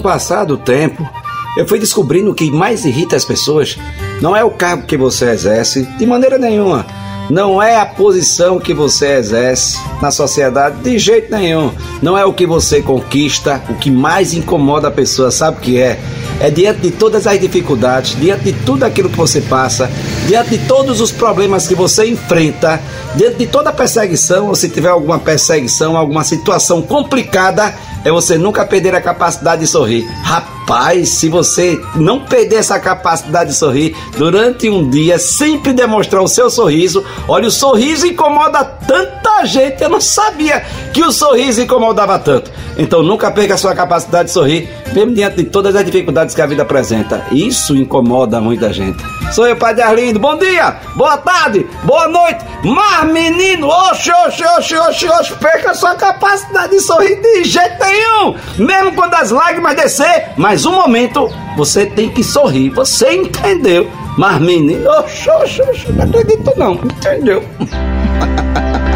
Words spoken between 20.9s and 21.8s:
os problemas que